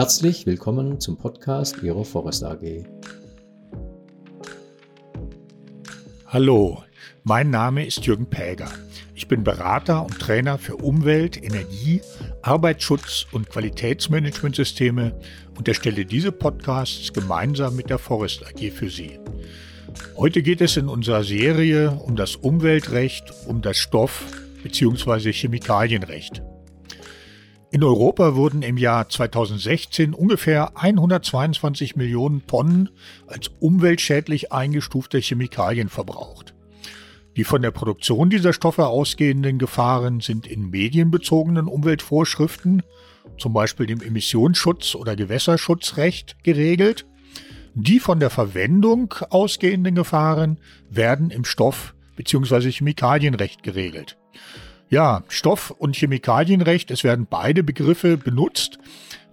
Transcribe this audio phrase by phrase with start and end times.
[0.00, 2.86] Herzlich willkommen zum Podcast Ihrer Forest AG.
[6.24, 6.82] Hallo,
[7.22, 8.70] mein Name ist Jürgen Päger.
[9.14, 12.00] Ich bin Berater und Trainer für Umwelt, Energie,
[12.40, 15.20] Arbeitsschutz und Qualitätsmanagementsysteme
[15.58, 19.20] und erstelle diese Podcasts gemeinsam mit der Forest AG für Sie.
[20.16, 24.24] Heute geht es in unserer Serie um das Umweltrecht, um das Stoff-
[24.62, 25.30] bzw.
[25.34, 26.40] Chemikalienrecht.
[27.72, 32.90] In Europa wurden im Jahr 2016 ungefähr 122 Millionen Tonnen
[33.28, 36.52] als umweltschädlich eingestufte Chemikalien verbraucht.
[37.36, 42.82] Die von der Produktion dieser Stoffe ausgehenden Gefahren sind in medienbezogenen Umweltvorschriften,
[43.38, 47.06] zum Beispiel dem Emissionsschutz- oder Gewässerschutzrecht, geregelt.
[47.74, 50.58] Die von der Verwendung ausgehenden Gefahren
[50.90, 52.72] werden im Stoff- bzw.
[52.72, 54.18] Chemikalienrecht geregelt.
[54.90, 58.80] Ja, Stoff- und Chemikalienrecht, es werden beide Begriffe benutzt,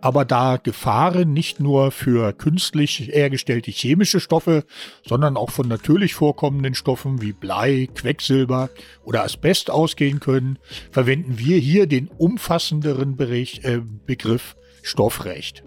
[0.00, 4.64] aber da Gefahren nicht nur für künstlich hergestellte chemische Stoffe,
[5.06, 8.70] sondern auch von natürlich vorkommenden Stoffen wie Blei, Quecksilber
[9.04, 10.58] oder Asbest ausgehen können,
[10.90, 15.62] verwenden wir hier den umfassenderen Bericht, äh, Begriff Stoffrecht.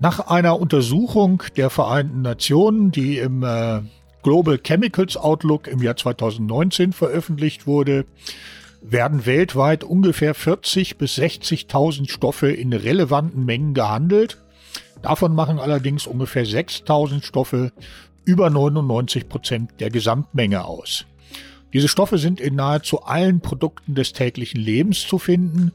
[0.00, 3.80] Nach einer Untersuchung der Vereinten Nationen, die im äh,
[4.22, 8.04] Global Chemicals Outlook im Jahr 2019 veröffentlicht wurde,
[8.82, 14.38] werden weltweit ungefähr 40 bis 60.000 Stoffe in relevanten Mengen gehandelt.
[15.02, 17.72] Davon machen allerdings ungefähr 6.000 Stoffe
[18.24, 21.06] über 99 Prozent der Gesamtmenge aus.
[21.72, 25.72] Diese Stoffe sind in nahezu allen Produkten des täglichen Lebens zu finden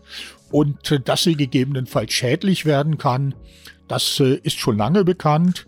[0.52, 3.34] und äh, dass sie gegebenenfalls schädlich werden kann,
[3.88, 5.68] das äh, ist schon lange bekannt.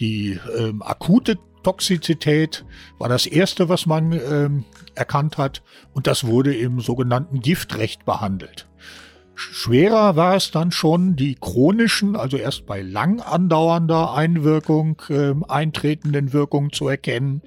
[0.00, 2.64] Die ähm, akute Toxizität
[2.98, 4.64] war das erste, was man ähm,
[4.94, 8.68] erkannt hat und das wurde im sogenannten Giftrecht behandelt.
[9.34, 16.32] Schwerer war es dann schon, die chronischen, also erst bei lang andauernder Einwirkung äh, eintretenden
[16.32, 17.42] Wirkungen zu erkennen.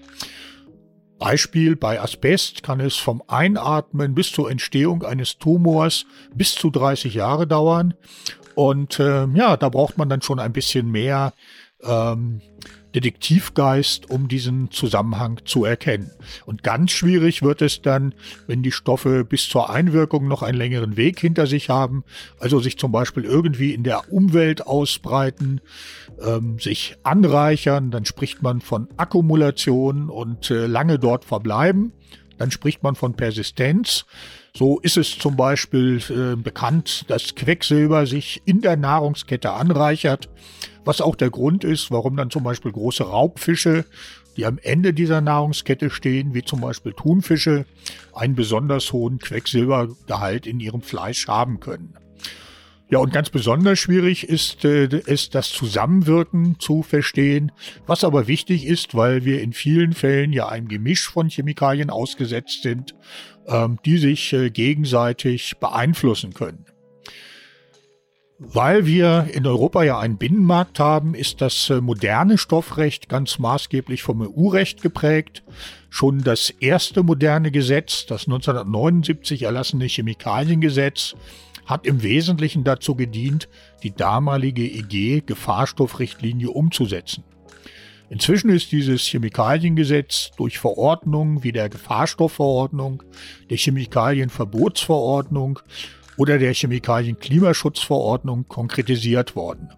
[1.20, 7.14] Beispiel bei Asbest kann es vom Einatmen bis zur Entstehung eines Tumors bis zu 30
[7.14, 7.94] Jahre dauern.
[8.56, 11.34] Und äh, ja, da braucht man dann schon ein bisschen mehr
[11.84, 12.42] ähm,
[12.96, 16.12] Detektivgeist, um diesen Zusammenhang zu erkennen.
[16.46, 18.14] Und ganz schwierig wird es dann,
[18.48, 22.04] wenn die Stoffe bis zur Einwirkung noch einen längeren Weg hinter sich haben,
[22.40, 25.62] also sich zum Beispiel irgendwie in der Umwelt ausbreiten,
[26.22, 31.94] ähm, sich anreichern, dann spricht man von Akkumulation und äh, lange dort verbleiben.
[32.38, 34.06] Dann spricht man von Persistenz.
[34.56, 40.30] So ist es zum Beispiel äh, bekannt, dass Quecksilber sich in der Nahrungskette anreichert,
[40.84, 43.86] was auch der Grund ist, warum dann zum Beispiel große Raubfische,
[44.36, 47.66] die am Ende dieser Nahrungskette stehen, wie zum Beispiel Thunfische,
[48.14, 51.96] einen besonders hohen Quecksilbergehalt in ihrem Fleisch haben können.
[52.92, 57.54] Ja, und ganz besonders schwierig ist äh, es, das Zusammenwirken zu verstehen,
[57.88, 62.64] was aber wichtig ist, weil wir in vielen Fällen ja einem Gemisch von Chemikalien ausgesetzt
[62.64, 62.94] sind,
[63.86, 66.66] die sich äh, gegenseitig beeinflussen können.
[68.44, 74.02] Weil wir in Europa ja einen Binnenmarkt haben, ist das äh, moderne Stoffrecht ganz maßgeblich
[74.02, 75.44] vom EU-Recht geprägt.
[75.92, 81.14] Schon das erste moderne Gesetz, das 1979 erlassene Chemikaliengesetz,
[81.68, 83.48] hat im Wesentlichen dazu gedient,
[83.84, 87.24] die damalige EG-Gefahrstoffrichtlinie umzusetzen.
[88.12, 93.04] Inzwischen ist dieses Chemikaliengesetz durch Verordnungen wie der Gefahrstoffverordnung,
[93.50, 95.60] der Chemikalienverbotsverordnung
[96.18, 99.70] oder der Chemikalienklimaschutzverordnung konkretisiert worden.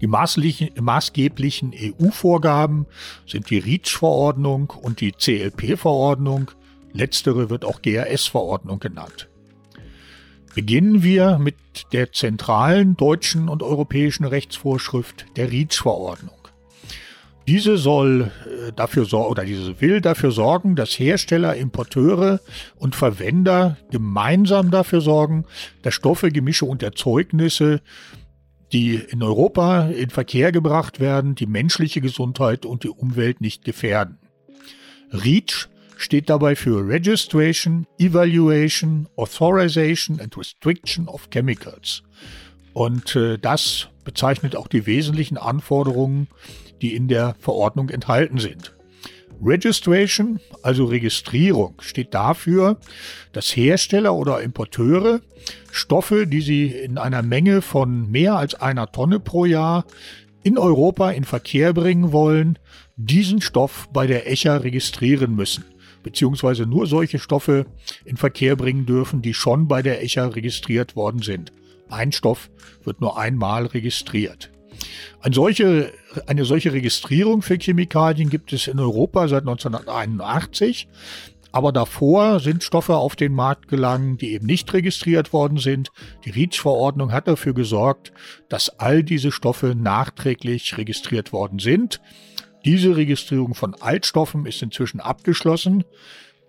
[0.00, 2.86] Die maßgeblichen EU-Vorgaben
[3.26, 6.52] sind die REACH-Verordnung und die CLP-Verordnung.
[6.92, 9.28] Letztere wird auch GRS-Verordnung genannt.
[10.54, 11.56] Beginnen wir mit
[11.92, 16.39] der zentralen deutschen und europäischen Rechtsvorschrift der REACH-Verordnung.
[17.50, 22.38] Diese soll äh, dafür sorgen oder diese will dafür sorgen, dass Hersteller, Importeure
[22.76, 25.44] und Verwender gemeinsam dafür sorgen,
[25.82, 27.80] dass Stoffe, Gemische und Erzeugnisse,
[28.70, 34.18] die in Europa in Verkehr gebracht werden, die menschliche Gesundheit und die Umwelt nicht gefährden.
[35.10, 42.04] REACH steht dabei für Registration, Evaluation, Authorization and Restriction of Chemicals.
[42.74, 46.28] Und äh, das bezeichnet auch die wesentlichen Anforderungen,
[46.82, 48.74] die in der Verordnung enthalten sind.
[49.42, 52.78] Registration, also Registrierung, steht dafür,
[53.32, 55.20] dass Hersteller oder Importeure
[55.72, 59.86] Stoffe, die sie in einer Menge von mehr als einer Tonne pro Jahr
[60.42, 62.58] in Europa in Verkehr bringen wollen,
[62.96, 65.64] diesen Stoff bei der ECHA registrieren müssen
[66.02, 67.66] beziehungsweise nur solche Stoffe
[68.04, 71.52] in Verkehr bringen dürfen, die schon bei der ECHA registriert worden sind.
[71.88, 72.50] ein Stoff
[72.84, 74.50] wird nur einmal registriert.
[75.20, 75.92] Eine solche,
[76.26, 80.88] eine solche Registrierung für Chemikalien gibt es in Europa seit 1981.
[81.52, 85.90] Aber davor sind Stoffe auf den Markt gelangt, die eben nicht registriert worden sind.
[86.24, 88.12] Die REACH-Verordnung hat dafür gesorgt,
[88.48, 92.00] dass all diese Stoffe nachträglich registriert worden sind.
[92.64, 95.84] Diese Registrierung von Altstoffen ist inzwischen abgeschlossen.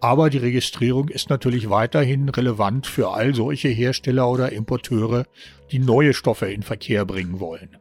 [0.02, 5.26] Aber die Registrierung ist natürlich weiterhin relevant für all solche Hersteller oder Importeure,
[5.72, 7.78] die neue Stoffe in Verkehr bringen wollen.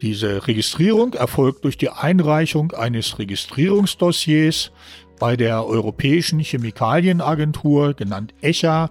[0.00, 4.72] Diese Registrierung erfolgt durch die Einreichung eines Registrierungsdossiers
[5.18, 8.90] bei der Europäischen Chemikalienagentur, genannt ECHA,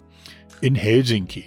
[0.62, 1.46] in Helsinki.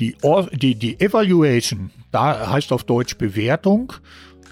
[0.00, 0.16] Die,
[0.52, 3.94] die, die Evaluation, da heißt auf Deutsch Bewertung,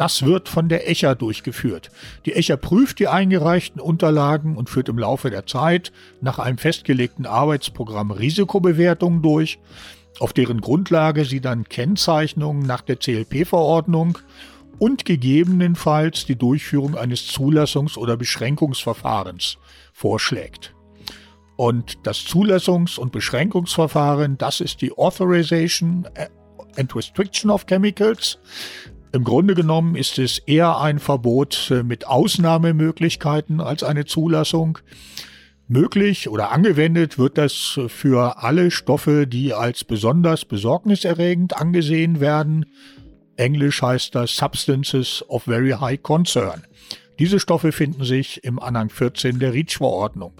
[0.00, 1.90] das wird von der ECHA durchgeführt.
[2.24, 5.92] Die ECHA prüft die eingereichten Unterlagen und führt im Laufe der Zeit
[6.22, 9.58] nach einem festgelegten Arbeitsprogramm Risikobewertungen durch
[10.18, 14.16] auf deren Grundlage sie dann Kennzeichnungen nach der CLP-Verordnung
[14.78, 19.58] und gegebenenfalls die Durchführung eines Zulassungs- oder Beschränkungsverfahrens
[19.92, 20.74] vorschlägt.
[21.56, 26.08] Und das Zulassungs- und Beschränkungsverfahren, das ist die Authorization
[26.76, 28.38] and Restriction of Chemicals.
[29.12, 34.78] Im Grunde genommen ist es eher ein Verbot mit Ausnahmemöglichkeiten als eine Zulassung.
[35.66, 42.66] Möglich oder angewendet wird das für alle Stoffe, die als besonders besorgniserregend angesehen werden.
[43.36, 46.64] Englisch heißt das Substances of Very High Concern.
[47.18, 50.32] Diese Stoffe finden sich im Anhang 14 der REACH-Verordnung.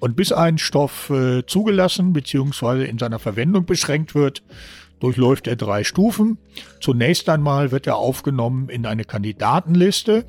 [0.00, 2.84] Und bis ein Stoff äh, zugelassen bzw.
[2.84, 4.42] in seiner Verwendung beschränkt wird,
[5.04, 6.38] durchläuft er drei Stufen.
[6.80, 10.24] Zunächst einmal wird er aufgenommen in eine Kandidatenliste.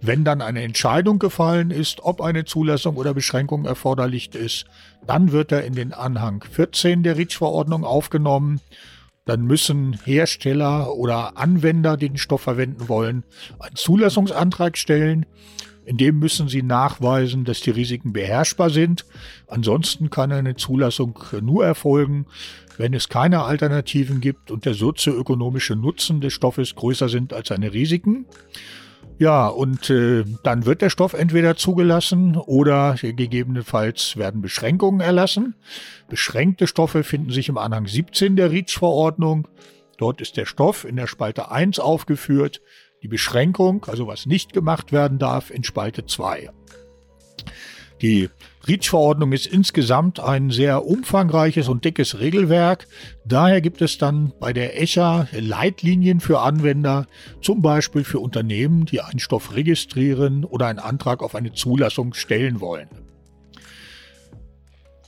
[0.00, 4.64] Wenn dann eine Entscheidung gefallen ist, ob eine Zulassung oder Beschränkung erforderlich ist,
[5.06, 8.60] dann wird er in den Anhang 14 der REACH-Verordnung aufgenommen.
[9.26, 13.22] Dann müssen Hersteller oder Anwender, die den Stoff verwenden wollen,
[13.60, 15.24] einen Zulassungsantrag stellen.
[15.86, 19.06] In dem müssen sie nachweisen, dass die Risiken beherrschbar sind.
[19.46, 22.26] Ansonsten kann eine Zulassung nur erfolgen,
[22.76, 27.72] wenn es keine Alternativen gibt und der sozioökonomische Nutzen des Stoffes größer sind als seine
[27.72, 28.26] Risiken.
[29.18, 35.54] Ja, und äh, dann wird der Stoff entweder zugelassen oder gegebenenfalls werden Beschränkungen erlassen.
[36.08, 39.48] Beschränkte Stoffe finden sich im Anhang 17 der REACH-Verordnung.
[39.98, 42.60] Dort ist der Stoff in der Spalte 1 aufgeführt,
[43.06, 46.50] die Beschränkung, also was nicht gemacht werden darf, in Spalte 2.
[48.02, 48.28] Die
[48.66, 52.88] REACH-Verordnung ist insgesamt ein sehr umfangreiches und dickes Regelwerk.
[53.24, 57.06] Daher gibt es dann bei der ECHA Leitlinien für Anwender,
[57.40, 62.60] zum Beispiel für Unternehmen, die einen Stoff registrieren oder einen Antrag auf eine Zulassung stellen
[62.60, 62.88] wollen.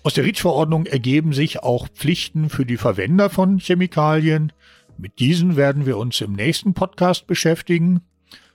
[0.04, 4.52] Aus der REACH-Verordnung ergeben sich auch Pflichten für die Verwender von Chemikalien.
[5.00, 8.00] Mit diesen werden wir uns im nächsten Podcast beschäftigen.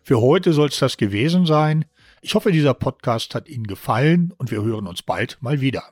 [0.04, 1.86] Für heute soll es das gewesen sein.
[2.22, 5.84] Ich hoffe, dieser Podcast hat Ihnen gefallen und wir hören uns bald mal wieder.